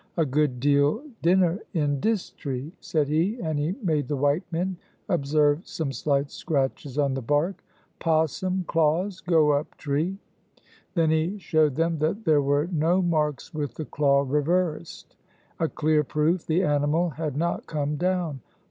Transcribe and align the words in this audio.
"A 0.17 0.25
good 0.25 0.59
deal 0.59 1.03
dinner 1.21 1.59
in 1.75 1.99
dis 1.99 2.31
tree," 2.31 2.71
said 2.79 3.07
he, 3.07 3.37
and 3.39 3.59
he 3.59 3.75
made 3.83 4.07
the 4.07 4.17
white 4.17 4.41
men 4.51 4.75
observe 5.09 5.61
some 5.67 5.91
slight 5.91 6.31
scratches 6.31 6.97
on 6.97 7.13
the 7.13 7.21
bark. 7.21 7.63
"Possum 7.99 8.65
claws 8.67 9.19
go 9.21 9.51
up 9.51 9.77
tree." 9.77 10.17
Then 10.95 11.11
he 11.11 11.37
showed 11.37 11.75
them 11.75 11.99
that 11.99 12.25
there 12.25 12.41
were 12.41 12.65
no 12.71 13.03
marks 13.03 13.53
with 13.53 13.75
the 13.75 13.85
claw 13.85 14.25
reversed, 14.27 15.15
a 15.59 15.69
clear 15.69 16.03
proof 16.03 16.47
the 16.47 16.63
animal 16.63 17.11
had 17.11 17.37
not 17.37 17.67
come 17.67 17.95
down. 17.97 18.39